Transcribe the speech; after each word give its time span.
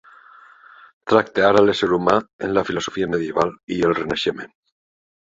Tracte 1.11 1.43
ara 1.49 1.61
l'ésser 1.65 1.89
humà 1.97 2.15
en 2.47 2.55
la 2.59 2.63
filosofia 2.71 3.11
medieval 3.13 3.53
i 3.77 3.79
el 3.91 3.95
Renaixement. 4.01 4.51